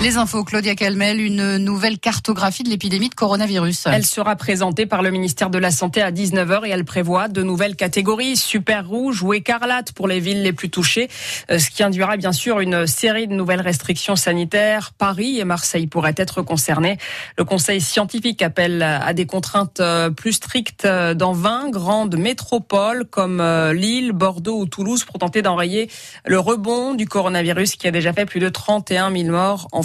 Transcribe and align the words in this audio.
Les 0.00 0.16
infos, 0.16 0.44
Claudia 0.44 0.76
Calmel, 0.76 1.20
une 1.20 1.56
nouvelle 1.56 1.98
cartographie 1.98 2.62
de 2.62 2.68
l'épidémie 2.68 3.08
de 3.08 3.16
coronavirus. 3.16 3.88
Elle 3.92 4.06
sera 4.06 4.36
présentée 4.36 4.86
par 4.86 5.02
le 5.02 5.10
ministère 5.10 5.50
de 5.50 5.58
la 5.58 5.72
Santé 5.72 6.00
à 6.00 6.12
19h 6.12 6.64
et 6.66 6.70
elle 6.70 6.84
prévoit 6.84 7.26
de 7.26 7.42
nouvelles 7.42 7.74
catégories, 7.74 8.36
super 8.36 8.86
rouge 8.86 9.24
ou 9.24 9.34
écarlate 9.34 9.90
pour 9.90 10.06
les 10.06 10.20
villes 10.20 10.44
les 10.44 10.52
plus 10.52 10.70
touchées, 10.70 11.08
euh, 11.50 11.58
ce 11.58 11.70
qui 11.70 11.82
induira 11.82 12.16
bien 12.16 12.30
sûr 12.30 12.60
une 12.60 12.86
série 12.86 13.26
de 13.26 13.32
nouvelles 13.32 13.60
restrictions 13.60 14.14
sanitaires. 14.14 14.92
Paris 14.96 15.40
et 15.40 15.44
Marseille 15.44 15.88
pourraient 15.88 16.14
être 16.16 16.42
concernés. 16.42 16.96
Le 17.36 17.42
conseil 17.42 17.80
scientifique 17.80 18.40
appelle 18.40 18.82
à 18.82 19.12
des 19.14 19.26
contraintes 19.26 19.80
euh, 19.80 20.10
plus 20.10 20.34
strictes 20.34 20.84
euh, 20.84 21.14
dans 21.14 21.32
20 21.32 21.70
grandes 21.70 22.16
métropoles 22.16 23.04
comme 23.04 23.42
Lille, 23.72 24.12
Bordeaux 24.12 24.60
ou 24.60 24.66
Toulouse 24.66 25.02
pour 25.02 25.18
tenter 25.18 25.42
d'enrayer 25.42 25.90
le 26.24 26.38
rebond 26.38 26.94
du 26.94 27.08
coronavirus 27.08 27.74
qui 27.74 27.88
a 27.88 27.90
déjà 27.90 28.12
fait 28.12 28.26
plus 28.26 28.38
de 28.38 28.48
31 28.48 29.10
000 29.10 29.30
morts 29.30 29.66
en 29.72 29.82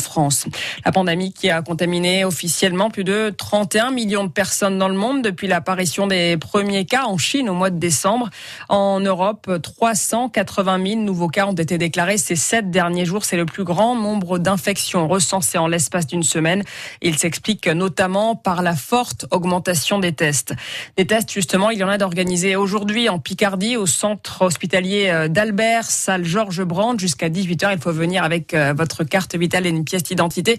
La 0.85 0.91
pandémie 0.91 1.33
qui 1.33 1.49
a 1.49 1.61
contaminé 1.61 2.25
officiellement 2.25 2.89
plus 2.89 3.03
de 3.03 3.33
31 3.37 3.91
millions 3.91 4.23
de 4.23 4.31
personnes 4.31 4.77
dans 4.77 4.87
le 4.87 4.95
monde 4.95 5.21
depuis 5.21 5.47
l'apparition 5.47 6.07
des 6.07 6.37
premiers 6.37 6.85
cas 6.85 7.05
en 7.05 7.17
Chine 7.17 7.49
au 7.49 7.53
mois 7.53 7.69
de 7.69 7.77
décembre. 7.77 8.29
En 8.69 8.99
Europe, 8.99 9.49
380 9.61 10.85
000 10.85 11.01
nouveaux 11.01 11.27
cas 11.27 11.45
ont 11.45 11.53
été 11.53 11.77
déclarés 11.77 12.17
ces 12.17 12.35
sept 12.35 12.71
derniers 12.71 13.05
jours. 13.05 13.25
C'est 13.25 13.37
le 13.37 13.45
plus 13.45 13.63
grand 13.63 13.95
nombre 13.95 14.39
d'infections 14.39 15.07
recensées 15.07 15.57
en 15.57 15.67
l'espace 15.67 16.07
d'une 16.07 16.23
semaine. 16.23 16.63
Il 17.01 17.17
s'explique 17.17 17.67
notamment 17.67 18.35
par 18.35 18.61
la 18.61 18.75
forte 18.75 19.25
augmentation 19.31 19.99
des 19.99 20.13
tests. 20.13 20.53
Des 20.97 21.05
tests, 21.05 21.31
justement, 21.31 21.69
il 21.69 21.79
y 21.79 21.83
en 21.83 21.89
a 21.89 21.97
d'organisés 21.97 22.55
aujourd'hui 22.55 23.09
en 23.09 23.19
Picardie, 23.19 23.77
au 23.77 23.85
centre 23.85 24.41
hospitalier 24.43 25.27
d'Albert, 25.29 25.85
salle 25.85 26.25
Georges 26.25 26.63
Brand, 26.63 26.99
jusqu'à 26.99 27.29
18h. 27.29 27.73
Il 27.73 27.79
faut 27.79 27.91
venir 27.91 28.23
avec 28.23 28.53
euh, 28.53 28.73
votre 28.75 29.03
carte 29.03 29.35
vitale 29.35 29.65
et 29.65 29.69
une 29.69 29.85
pièce 29.85 29.92
d'identité. 30.01 30.57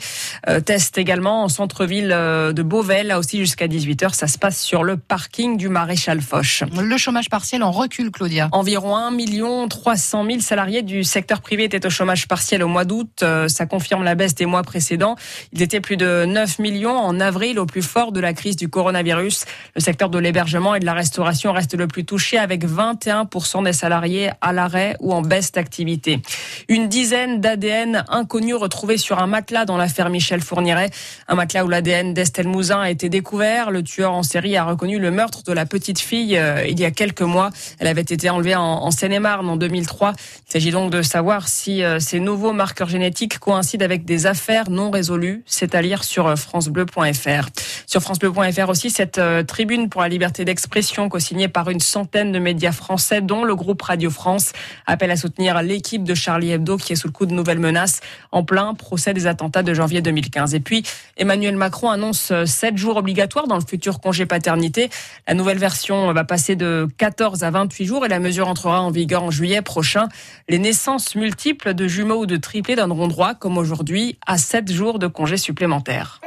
Euh, 0.48 0.60
test 0.60 0.98
également 0.98 1.42
en 1.42 1.48
centre-ville 1.48 2.12
euh, 2.12 2.52
de 2.52 2.62
Beauvais, 2.62 3.02
là 3.02 3.18
aussi 3.18 3.38
jusqu'à 3.38 3.66
18h. 3.66 4.14
Ça 4.14 4.28
se 4.28 4.38
passe 4.38 4.60
sur 4.60 4.84
le 4.84 4.96
parking 4.96 5.56
du 5.56 5.68
Maréchal 5.68 6.20
Foch. 6.20 6.62
Le 6.80 6.96
chômage 6.96 7.28
partiel 7.28 7.62
en 7.62 7.72
recul, 7.72 8.10
Claudia. 8.10 8.48
Environ 8.52 8.96
1 8.96 9.10
million 9.10 9.66
300 9.66 10.24
000 10.26 10.40
salariés 10.40 10.82
du 10.82 11.02
secteur 11.02 11.40
privé 11.40 11.64
étaient 11.64 11.84
au 11.84 11.90
chômage 11.90 12.28
partiel 12.28 12.62
au 12.62 12.68
mois 12.68 12.84
d'août. 12.84 13.20
Euh, 13.22 13.48
ça 13.48 13.66
confirme 13.66 14.04
la 14.04 14.14
baisse 14.14 14.34
des 14.34 14.46
mois 14.46 14.62
précédents. 14.62 15.16
Ils 15.52 15.62
étaient 15.62 15.80
plus 15.80 15.96
de 15.96 16.24
9 16.26 16.58
millions 16.58 16.96
en 16.96 17.18
avril, 17.20 17.58
au 17.58 17.66
plus 17.66 17.82
fort 17.82 18.12
de 18.12 18.20
la 18.20 18.32
crise 18.32 18.56
du 18.56 18.68
coronavirus. 18.68 19.44
Le 19.74 19.80
secteur 19.80 20.10
de 20.10 20.18
l'hébergement 20.18 20.74
et 20.74 20.80
de 20.80 20.86
la 20.86 20.92
restauration 20.92 21.52
reste 21.52 21.74
le 21.74 21.86
plus 21.86 22.04
touché, 22.04 22.38
avec 22.38 22.66
21% 22.66 23.64
des 23.64 23.72
salariés 23.72 24.30
à 24.40 24.52
l'arrêt 24.52 24.96
ou 25.00 25.12
en 25.12 25.22
baisse 25.22 25.52
d'activité. 25.52 26.20
Une 26.68 26.88
dizaine 26.88 27.40
d'ADN 27.40 28.04
inconnus 28.08 28.54
retrouvés 28.54 28.96
sur 28.96 29.18
un 29.18 29.26
matelas 29.26 29.64
dans 29.64 29.76
l'affaire 29.76 30.08
Michel 30.08 30.40
Fourniret. 30.40 30.90
Un 31.28 31.34
matelas 31.34 31.64
où 31.64 31.68
l'ADN 31.68 32.14
d'Estelle 32.14 32.48
Mouzin 32.48 32.80
a 32.80 32.90
été 32.90 33.08
découvert. 33.08 33.70
Le 33.70 33.82
tueur 33.82 34.12
en 34.12 34.22
série 34.22 34.56
a 34.56 34.64
reconnu 34.64 34.98
le 34.98 35.10
meurtre 35.10 35.42
de 35.42 35.52
la 35.52 35.66
petite 35.66 35.98
fille 35.98 36.38
euh, 36.38 36.64
il 36.66 36.80
y 36.80 36.84
a 36.84 36.90
quelques 36.90 37.22
mois. 37.22 37.50
Elle 37.78 37.88
avait 37.88 38.00
été 38.00 38.30
enlevée 38.30 38.54
en, 38.54 38.90
Seine-et-Marne 38.90 39.48
en 39.48 39.56
2003. 39.56 40.12
Il 40.48 40.52
s'agit 40.52 40.70
donc 40.70 40.90
de 40.90 41.02
savoir 41.02 41.48
si 41.48 41.82
euh, 41.82 41.98
ces 42.00 42.20
nouveaux 42.20 42.52
marqueurs 42.52 42.88
génétiques 42.88 43.38
coïncident 43.38 43.84
avec 43.84 44.04
des 44.04 44.26
affaires 44.26 44.70
non 44.70 44.90
résolues. 44.90 45.42
C'est 45.46 45.74
à 45.74 45.82
lire 45.82 46.04
sur 46.04 46.26
euh, 46.26 46.36
francebleu.fr. 46.36 47.48
Sur 47.94 48.02
francebleu.fr 48.02 48.68
aussi, 48.70 48.90
cette 48.90 49.20
tribune 49.46 49.88
pour 49.88 50.00
la 50.00 50.08
liberté 50.08 50.44
d'expression 50.44 51.08
co-signée 51.08 51.46
par 51.46 51.70
une 51.70 51.78
centaine 51.78 52.32
de 52.32 52.40
médias 52.40 52.72
français, 52.72 53.20
dont 53.20 53.44
le 53.44 53.54
groupe 53.54 53.80
Radio 53.82 54.10
France, 54.10 54.50
appelle 54.84 55.12
à 55.12 55.16
soutenir 55.16 55.62
l'équipe 55.62 56.02
de 56.02 56.12
Charlie 56.12 56.50
Hebdo 56.50 56.76
qui 56.76 56.94
est 56.94 56.96
sous 56.96 57.06
le 57.06 57.12
coup 57.12 57.24
de 57.24 57.32
nouvelles 57.32 57.60
menaces 57.60 58.00
en 58.32 58.42
plein 58.42 58.74
procès 58.74 59.14
des 59.14 59.28
attentats 59.28 59.62
de 59.62 59.72
janvier 59.74 60.00
2015. 60.00 60.56
Et 60.56 60.58
puis, 60.58 60.82
Emmanuel 61.16 61.54
Macron 61.54 61.88
annonce 61.88 62.32
7 62.44 62.76
jours 62.76 62.96
obligatoires 62.96 63.46
dans 63.46 63.58
le 63.58 63.64
futur 63.64 64.00
congé 64.00 64.26
paternité. 64.26 64.90
La 65.28 65.34
nouvelle 65.34 65.58
version 65.58 66.12
va 66.12 66.24
passer 66.24 66.56
de 66.56 66.88
14 66.98 67.44
à 67.44 67.52
28 67.52 67.84
jours 67.84 68.04
et 68.04 68.08
la 68.08 68.18
mesure 68.18 68.48
entrera 68.48 68.80
en 68.80 68.90
vigueur 68.90 69.22
en 69.22 69.30
juillet 69.30 69.62
prochain. 69.62 70.08
Les 70.48 70.58
naissances 70.58 71.14
multiples 71.14 71.74
de 71.74 71.86
jumeaux 71.86 72.22
ou 72.22 72.26
de 72.26 72.38
triplés 72.38 72.74
donneront 72.74 73.06
droit, 73.06 73.34
comme 73.34 73.56
aujourd'hui, 73.56 74.18
à 74.26 74.36
7 74.36 74.72
jours 74.72 74.98
de 74.98 75.06
congé 75.06 75.36
supplémentaires. 75.36 76.20